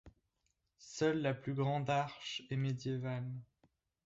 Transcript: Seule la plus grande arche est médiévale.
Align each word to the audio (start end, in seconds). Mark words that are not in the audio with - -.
Seule 0.79 1.19
la 1.21 1.35
plus 1.35 1.53
grande 1.53 1.87
arche 1.91 2.41
est 2.49 2.55
médiévale. 2.55 3.31